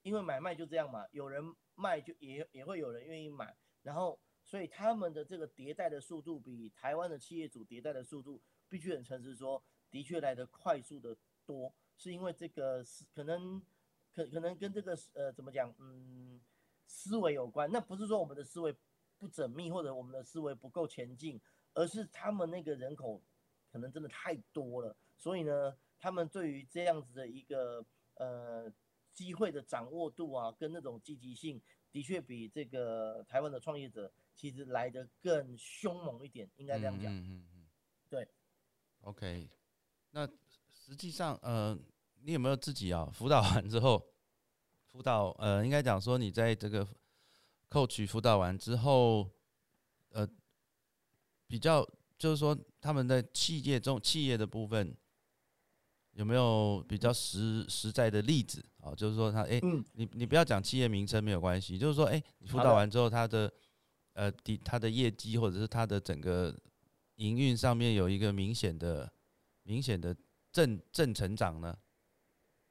[0.00, 1.54] 因为买卖就这样嘛，有人。
[1.76, 11.16] 卖就也也会有人愿意买，然后所以他们的这个迭代的速度比台湾的企业主迭代的速度，必须很诚实说，的确来的快速的
[11.46, 13.60] 多，是因为这个是可能
[14.14, 16.40] 可可能跟这个呃怎么讲嗯
[16.86, 18.74] 思维有关，那不是说我们的思维
[19.18, 21.40] 不缜密或者我们的思维不够前进，
[21.74, 23.20] 而是他们那个人口
[23.70, 28.72] 可能真的太多了，所以呢，他们对于这样子的一个呃。
[29.12, 31.60] 机会的掌握度啊，跟那种积极性，
[31.92, 37.12] 的确比这个台湾的创业者其实来的更凶猛一点，应该这样讲。
[37.12, 37.66] 嗯嗯嗯，
[38.08, 38.28] 对。
[39.00, 39.48] OK，
[40.10, 40.26] 那
[40.68, 41.78] 实际上，呃，
[42.22, 44.12] 你有没有自己啊辅导完之后，
[44.92, 46.86] 辅导呃，应该讲说你在这个
[47.68, 49.30] coach 辅导完之后，
[50.10, 50.28] 呃，
[51.46, 51.86] 比较
[52.18, 54.96] 就是说他们在企业中企业的部分。
[56.20, 58.94] 有没有比较实实在的例子啊？
[58.94, 59.58] 就是说他哎，
[59.94, 63.50] 你你不要讲企业名称没有关系，就是说哎，你辅导完之后，他的
[64.12, 66.54] 呃，的他的业绩或者是他的整个
[67.14, 69.10] 营运上面有一个明显的
[69.62, 70.14] 明显的
[70.52, 71.78] 正正成长呢？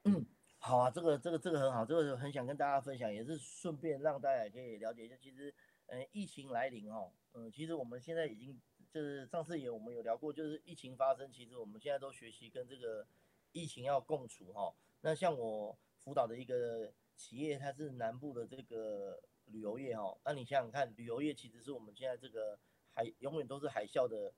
[0.04, 0.24] 嗯，
[0.58, 5.52] 好啊，这个这个这个很好，这个很想跟大家分享，也是顺便让大家可以了解一下，其实
[5.86, 8.56] 嗯，疫情来临哦，嗯，其实我们现在已经
[8.92, 13.04] 就是上次也我们有聊过，就是疫情发生，其实我们现在都学习跟这个。
[13.52, 22.58] 疫情要共处哈，那像我辅导的一个企业，它是南部的这个旅游业哈，那你想想看，旅游业其实是我们现在这个
[22.94, 24.32] 海永远都是海啸的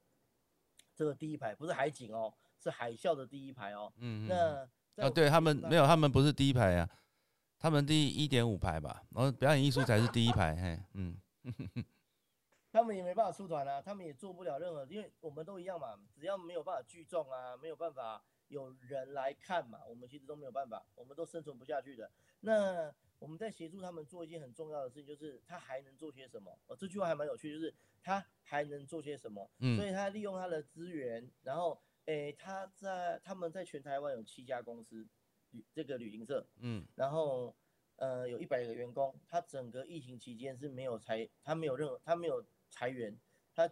[0.94, 3.92] 这个第一排，不是海景哦，是海啸的第一排哦。
[3.96, 4.68] 嗯嗯。
[4.94, 6.88] 那啊，对他们没有，他们不是第一排呀，
[7.58, 11.16] 他们第一点五排吧，然后表演艺术才是第一排，嘿，嗯。
[12.72, 18.24] 他们也没办法出团啊，他们也做不了任何，因为我们都一样嘛，只要没有办法聚众啊，没有办法。
[18.48, 22.10] 有人来看嘛，我们其实都没有办法，我们都生存不下去的。
[22.40, 26.58] 那我们在协助他们做一件很重要的事情，就是他还能做些什么？
[26.66, 29.50] 哦，这句话还蛮有趣，就是他还能做些什么？
[29.60, 35.08] 嗯，所以他利用他的资源，然后，诶，他在他们在全台湾有七家公司，
[35.52, 37.56] 旅这个旅行社，嗯，然后，
[37.96, 43.16] 呃，有一百个员工，他整个疫情期间是没有裁，他没有任何，他没有裁员，
[43.54, 43.70] 他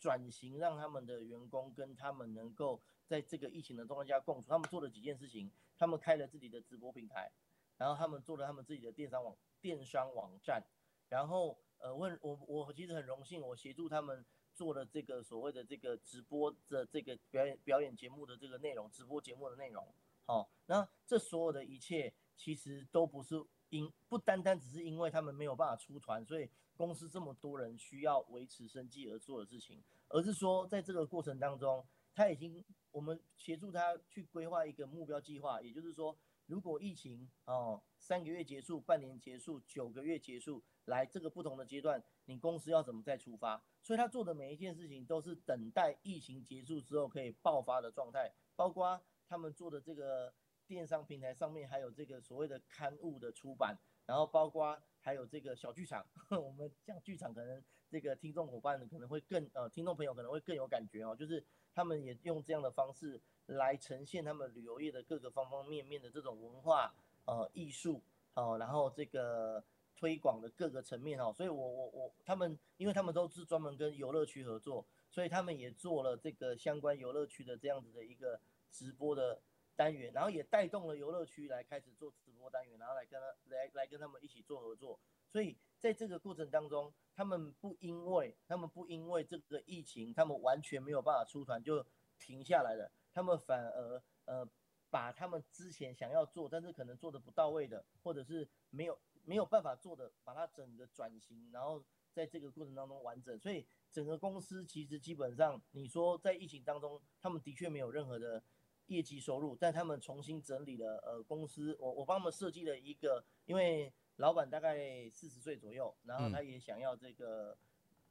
[0.00, 2.82] 转型让他们的员工跟他们能够。
[3.10, 7.28] 在这个疫情的状况下共处，他们做了几件事情，他们开了自己的直播平台，
[7.76, 10.62] 然后他们做了他们自己的电商网电商网站，
[11.08, 14.24] 然后呃问我我其实很荣幸，我协助他们
[14.54, 19.92] 做了这个所谓的这个直播的这个表演表演节目的这个内容，直播节目的内容，
[20.24, 31.84] 好，那这所有的一切其实都不是因不单单只是因为他们没有办法出团，所以公司这么多人需要维持生计而做的事情，而是说在这个过程当中。
[32.12, 36.14] 他已经，我们协助他去规划一个目标计划，也就是说，
[36.46, 43.62] 如果疫情哦三个月结束、半年结束、九个月结束，来这个不同的阶段，你公司要怎么再出发？
[43.80, 50.34] 所以他做的每一件事情都是等待疫情结束之后可以爆发的状态，包括他们做的这个
[50.70, 61.44] 电商平台上面还有这个所谓的刊物的出版，然后包括还有这个小剧场， 我们像剧场可能这个听众伙伴可能会更呃，听众朋友可能会更有感觉哦，就是。
[61.72, 66.92] 他们也用这样的方式来呈现他们旅游业的各个方方面面的这种文化、
[67.26, 68.02] 呃艺术，
[68.34, 78.40] 哦，然后这个推广的各个层面哦，所以我我我他们，因为他们都是专门跟游乐区合作，所以他们也做了这个相关游乐区的这样子的一个
[78.72, 79.40] 直播的
[79.80, 85.00] 单元，然后也带动了游乐区来开始做直播单元，然后来跟他来来跟他们一起做合作，
[85.32, 85.56] 所以。
[85.80, 91.82] 在这个过程当中，他们不因为他们不因为这个疫情，他们完全没有办法出团就
[92.18, 94.46] 停下来了，他们反而呃
[94.90, 103.38] 把他们之前想要做，但是可能做的不到位的，或者是没有没有办法做的，把它整个转型，然后在这个过程当中完整。
[103.38, 108.42] 所以整个公司其实基本上，你说在疫情当中，他们的确没有任何的
[108.90, 117.56] 业绩收入，但他们重新整理了呃公司，我我帮他们设计了一个，因为老板大概四十岁左右，然后他也想要这个。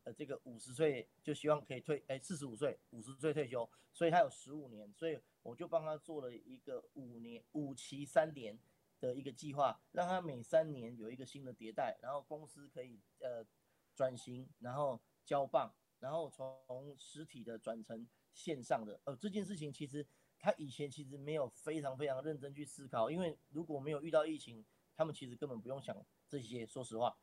[0.05, 8.57] 呃，这个五十岁就希望可以退，哎，四十五岁五十岁退休，所以他有十五年，所以我就帮他做了一个五年五期三年
[9.01, 13.45] 的一个计划，让他每三年有一个新的迭代，然后公司可以呃
[13.93, 19.01] 转型，然后交棒，然后从实体的转成线上的。
[19.03, 20.07] 呃，这件事情其实
[20.39, 25.95] 他以前其实没有非常非常认真去思考，因为如果没有遇到疫情，他们其实根本不用想
[26.27, 27.17] 这些，说实话。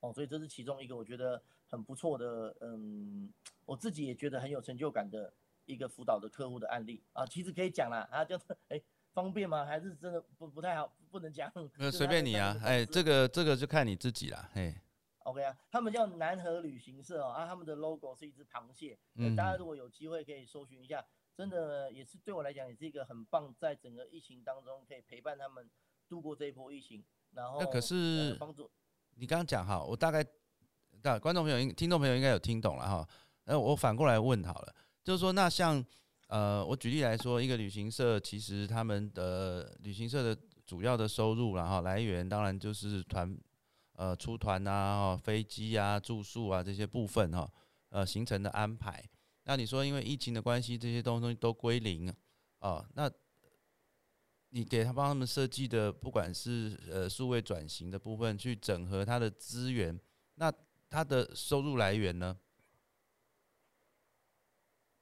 [0.00, 3.32] 哦，所以这是其中一个我觉得很不错的，嗯，
[3.66, 5.32] 我自己也觉得很有成就感的
[5.66, 8.80] 一个辅导的客户的案例啊，其实可以讲啦，啊，就是哎，
[9.12, 9.66] 方便吗？
[9.66, 11.52] 还是真的不不太好，不能讲？
[11.76, 14.74] 那随便你啊，哎，这个这个就看你自己啦，嘿。
[15.24, 21.04] OK 啊，他们叫南河旅行社哦，啊，他们的 logo 是一只螃蟹，嗯，大家如果有机会可以搜寻一下，
[21.40, 25.66] 真的也是对我来讲也是一个很棒，在整个疫情当中可以陪伴他们
[26.06, 28.70] 度过这一波疫情，然后那可是帮助。
[29.14, 30.22] 你刚刚讲哈，我大概，
[31.00, 33.08] 大观众朋友、应听众朋友应该有听懂了哈。
[33.44, 35.82] 那我反过来问好了，就是说，那像
[36.28, 43.34] 呃，我举例来说，一个旅行社其实他们的旅行社的主要的收入然后来源，当然就是团
[43.94, 47.50] 呃出团啊、飞机啊、住宿啊这些部分哈，
[47.88, 49.02] 呃行程的安排。
[49.50, 52.14] 那你说因为疫情的关系，这些东西都归零
[52.60, 53.10] 啊，那。
[54.52, 59.96] 你给他帮他们设计的，不管是呃数位转型的部分，去整合他的资源，
[60.34, 60.52] 那
[60.88, 62.36] 他的收入来源呢？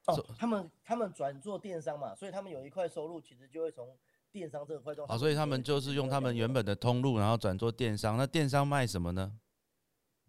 [0.05, 3.99] 哦，他们他们转做电商嘛，所以他们有一块收入，其实就会从
[4.31, 5.07] 电商这块中。
[5.07, 8.19] 啊，所以他们就是用他们原本的通路，然后转做电商。
[8.19, 9.41] 那电商卖什么呢？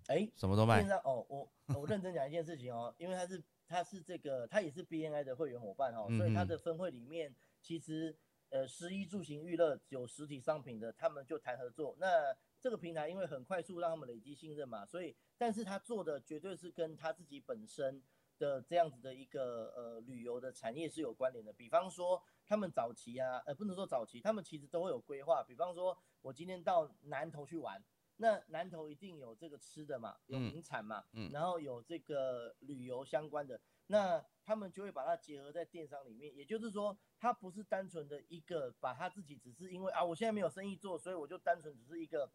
[0.08, 0.80] 哎，什么都卖。
[0.80, 8.18] 电商哦，我我认真讲一件事情哦，因为他是他是这个他也是 BNI 的会员伙伴哦，所以他的分会里面其实。
[8.52, 11.96] 呃，十一住行娱乐有实体商品的，他们就谈合作。
[12.00, 18.02] 那这个平台因为很快速让他们累积信任嘛，所以，但是他做的绝对是跟他自己本身
[18.40, 21.54] 的这样子的一个呃旅游的产业是有关联的。
[21.54, 25.44] 比方说，他们早期啊，呃，不能说早期，他们其实都会有规划。
[25.44, 27.80] 比方说，我今天到南投去玩，
[28.22, 33.60] 那南头一定有这个吃的嘛，有名产嘛，嗯，然后有这个旅游相关的。
[33.88, 42.30] 那他们就会把它结合在电商里面，也就是说，它不是单纯的一个把他自己只是因为啊，我现在没有生意做，所以我就单纯只是一个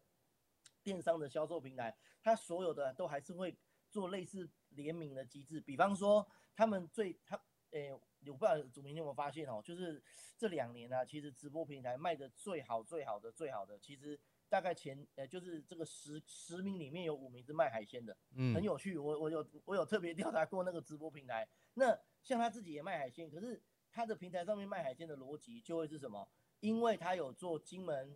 [0.83, 1.95] 电商的销售平台。
[2.23, 3.55] 它所有的都还是会
[3.91, 10.03] 做类似联名的机制，比方说他们最他诶，我不知道主明你有没有发现哦，就是
[10.35, 14.19] 这两年呢，其实直播平台卖的最好最好的最好的，其实。
[14.47, 18.97] 大概前呃就是这个十十名里面有五名是卖海鲜的，嗯，很有趣。
[18.97, 21.47] 我我有我有特别调查过那个直播平台。
[21.73, 26.29] 那像他自己也卖海鲜，可是他的平台上面卖海鲜的逻辑就会是什么？
[26.59, 28.15] 因为他有做金门、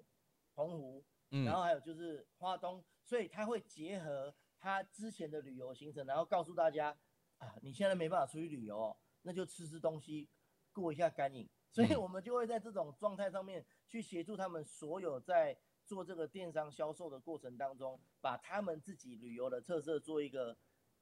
[0.54, 6.96] 澎湖，嗯，然后还有就是花东，所以他会结合他之前的旅游行程，然后告诉大家
[7.39, 10.30] 啊，你现在没办法出去旅游，那就吃吃东西，
[10.72, 11.50] 过一下干瘾。
[11.72, 15.58] 所以我们就会在这种状态上面去协助他们所有在。
[15.89, 20.56] 做这个电商销售的过程当中，把他们自己旅游的特色做一个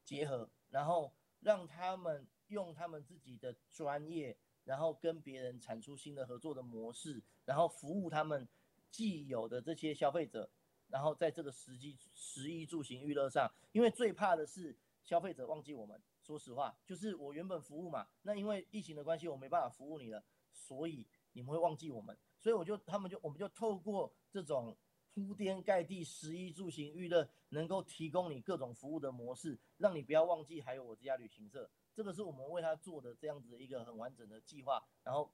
[0.06, 8.48] 结合，然后让他们用他们自己的专业，然后跟别人产出新的合作的模式，然后服务他们
[8.90, 10.50] 既有的这些消费者，
[10.88, 14.74] 然后在这个实际食衣住行娱乐上，因为最怕的是
[15.04, 16.02] 消费者忘记我们。
[16.28, 22.18] 说实话，就是我原本服务嘛，那因为疫情的关系，我没办法服务你了，所以你们会忘记我们。
[22.38, 24.78] 所以我就，他们就，我们就透过这种
[25.14, 31.72] 铺天盖地、食衣住行娱乐，能够提供你各种服务的模式，让你不要忘记还有我这家旅行社。
[31.96, 35.34] 这个是我们为他做的这样子一个很完整的计划，然后，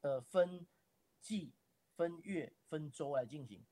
[0.00, 0.66] 呃，分
[1.20, 1.54] 季、
[1.94, 3.64] 分月、分周来进行。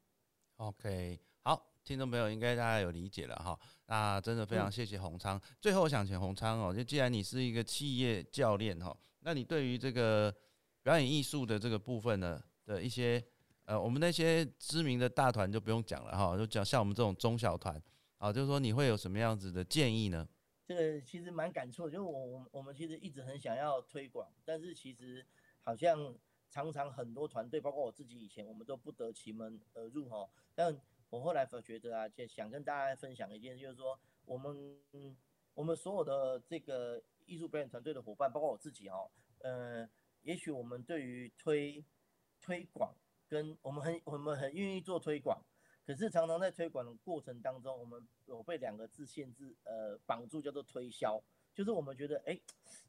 [0.57, 3.59] OK，好，听众朋友应该大家有理解了哈。
[3.87, 5.41] 那真的非常谢谢洪昌。
[5.61, 10.35] 最后我想请洪昌哦，就既然你是一个企业教练哈，那你对于这个
[10.83, 12.43] 表演艺术的这个部分呢？
[12.67, 13.21] 的一些
[13.65, 17.83] 呃，我们那些知名的大团就不用讲了哈，就讲像我们这种中小团
[18.19, 20.29] 啊，就是说你会有什么样子的建议呢？
[20.65, 25.27] 这个其实蛮感触，就是我我我们其实一直很想要推广，但是其实
[25.63, 26.15] 好像
[26.49, 30.29] 常常很多团队，包括我自己以前，我们都不得其门而入哈。
[30.55, 30.81] 但
[31.11, 34.81] 我后来觉得啊，就想跟大家分享一件，就是说我们
[35.55, 39.89] 我们所有的这个艺术表演团队的伙伴，包括我自己哈，呃，
[40.23, 41.85] 也许我们对于推
[42.41, 42.95] 推广，
[43.29, 45.45] 跟我们很我们很愿意做推广，
[45.85, 51.23] 可是常常在推广的过程当中，我们有被两个字限制，呃，绑住，叫做推销。
[51.53, 52.41] 就是我们觉得，哎，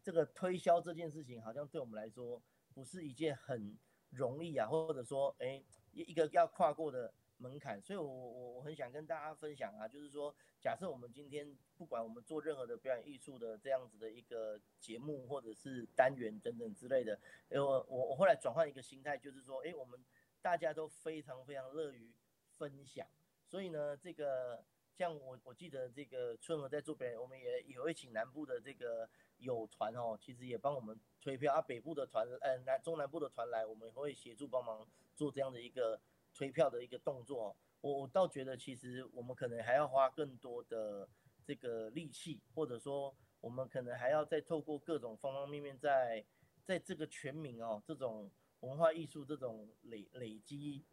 [0.03, 2.39] 这个推销这件事情，好像对我们来说
[2.73, 3.75] 不是一件很
[4.11, 5.61] 容易啊，或者说，哎，
[5.91, 7.11] 一一个要跨过的
[7.41, 7.81] 门槛。
[7.81, 17.19] 所以，我我我很想跟大家分享啊，就是说，假设我们今天不管我们做任何的表演艺术的这样子的一个节目，或者是单元等等之类的，
[17.49, 19.99] 因为，我我后来转换一个心态，就是说，哎，我们
[20.41, 22.13] 大家都非常非常乐于
[22.57, 23.07] 分享，
[23.47, 24.63] 所以呢，这个。
[24.93, 31.61] 像我我记得这个春和在做表演，我们也也会请南部的这个友团哦，其实也帮我们推票啊。
[31.61, 34.85] 北部的团，呃，南中南部的团来，我们会协助帮忙
[35.15, 35.99] 做这样的一个
[36.41, 37.55] 推票的一个动作。
[37.81, 41.07] 我我倒觉得，其实我们可能还要花更多的
[41.45, 46.25] 这个力气，或者说我们可能还要再透过各种方方面面，在
[46.65, 48.31] 在这个全民哦，这种
[48.61, 50.83] 文化艺术这种累累积，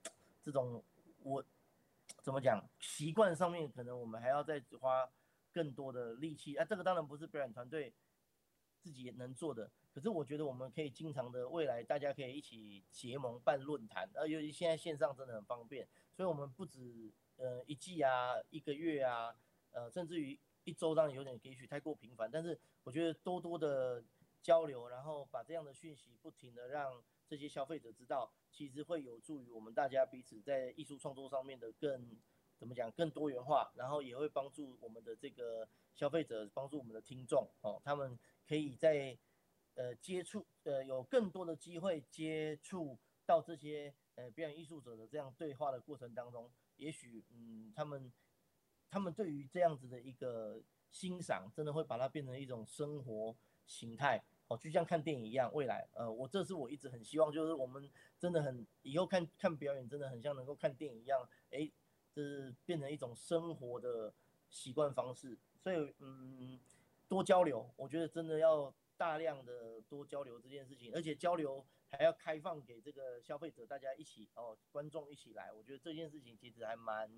[0.42, 0.84] 这种
[1.22, 1.42] 我。
[2.22, 2.62] 怎么讲？
[2.80, 5.08] 习惯上面可能我们还要再花
[5.52, 6.64] 更多的力气啊！
[6.64, 7.94] 这个当然不是表演团队
[8.80, 19.34] 自己能做的，可是我觉得我们可以经常的未来大家可以一起结盟办论坛，而，尤其现在线上真的很方便，所以我们不止呃一季啊、一个月啊，
[19.72, 24.04] 呃，甚至于一周当然有点也许太过频繁，但是我觉得多多的
[24.42, 27.02] 交流，然后把这样的讯息不停的让。
[27.30, 32.16] 这些消费者知道，其实会有助于我们大家彼此在艺术创作上面的更
[32.56, 38.18] 怎么讲更多元化，然后也会帮助我们的这个消费者，帮助我们的听众哦，他们
[38.48, 39.14] 可以在
[39.78, 48.12] 呃接触呃有更多的机会接触到这些呃表演艺术者的这样对话的过程当中，也许嗯他们
[48.90, 50.60] 他们对于这样子的一个
[50.90, 54.24] 欣赏，真的会把它变成一种生活形态。
[54.48, 57.86] 哦，就像看电影一样，未来，呃，我这是我一直很希望，就是我们
[58.18, 61.20] 真的很以后看看表演，真的很像能够看电影一样，
[61.50, 61.70] 哎，
[62.14, 64.14] 这是变成一种生活的
[64.48, 65.36] 习惯方式。
[65.60, 66.58] 所以，嗯，
[67.08, 77.10] 多交流，我觉得真的要大量的多交流这件事情，而且交流还要开放给这个消费者，大家一起哦，观众一起来，我觉得这件事情其实还蛮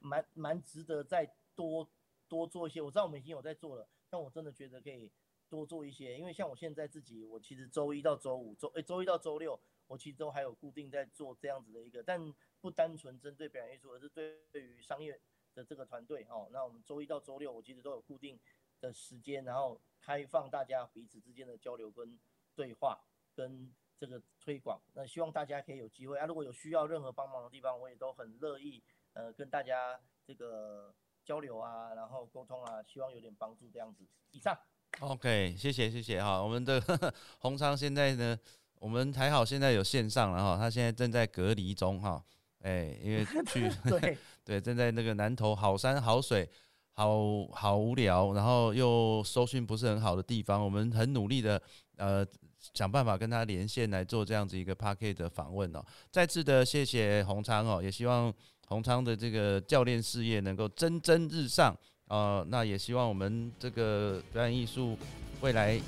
[0.00, 1.88] 蛮蛮值得再多
[2.28, 2.82] 多做一些。
[2.82, 5.10] 我知道我们已经有在做了，但我真的觉得可以。
[5.52, 12.18] 多做一些，因为像我现在自己，我其实周一到周五，周诶周一到周六，我其实都还有固定在做这样子的一个，但
[12.62, 15.20] 不单纯针对表演艺术，而是对对于商业
[15.54, 16.48] 的这个团队哦。
[16.50, 18.40] 那我们周一到周六，我其实都有固定
[18.82, 22.18] 的时间，然后开放大家彼此之间的交流跟
[22.54, 23.00] 对话，
[23.34, 24.78] 跟这个推广。
[24.92, 28.82] 那希望大家可以有机会啊，如果有需要任何帮忙的地方，我也都很乐意
[29.14, 34.04] 呃跟大家这个交流啊，然后沟通啊，希望有点帮助这样子。
[34.32, 34.58] 以上。
[35.00, 36.78] OK，谢谢谢谢哈，我们的
[37.40, 38.38] 洪昌现在呢，
[38.74, 42.22] 我们还好现在有线上了哈，他现在正在隔离中哈，
[42.58, 46.46] 哎，因为去 对 对，正在那个南投好山好水，
[46.94, 51.60] 好好无聊，然后又收讯不是很好的地方，我们很努力的
[51.96, 52.24] 呃
[52.74, 58.32] 想办法跟他连线来做这样子一个 p a r k e 的访问哦，再次的谢谢洪昌哦，也希望
[58.68, 61.76] 洪昌的这个教练事业能够蒸蒸日上。
[62.08, 64.98] 呃，那也希望我们这个表演艺术
[65.40, 65.80] 未来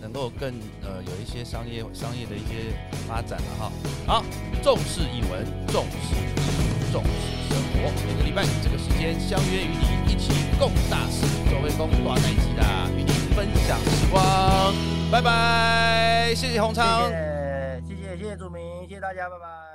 [0.00, 2.72] 能够更呃有一些商业商业的一些
[3.06, 3.72] 发展了哈。
[4.06, 4.24] 好，
[4.62, 7.10] 重视语文，重视，重视
[7.48, 7.90] 生活。
[8.06, 9.74] 每个礼拜这个时间相约与
[10.06, 10.30] 你一起
[10.60, 12.62] 共大事，周会公大在一起的，
[12.96, 14.72] 与你分享时光。
[15.10, 17.10] 拜拜，谢谢洪昌，
[17.84, 19.73] 谢谢谢谢祖明，谢谢大家，拜拜。